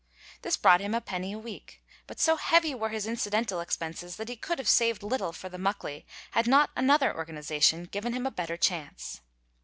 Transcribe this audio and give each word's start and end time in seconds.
This 0.41 0.57
brought 0.57 0.81
him 0.81 0.95
a 0.95 0.99
penny 0.99 1.31
a 1.33 1.37
week, 1.37 1.83
but 2.07 2.19
so 2.19 2.35
heavy 2.35 2.73
were 2.73 2.89
his 2.89 3.05
incidental 3.05 3.59
expenses 3.59 4.15
that 4.15 4.29
he 4.29 4.35
could 4.35 4.57
have 4.57 4.67
saved 4.67 5.03
little 5.03 5.31
for 5.31 5.47
the 5.47 5.59
Muckley 5.59 6.07
had 6.31 6.47
not 6.47 6.71
another 6.75 7.15
organization 7.15 7.83
given 7.83 8.13
him 8.13 8.25
a 8.25 8.31
better 8.31 8.57
chance. 8.57 9.21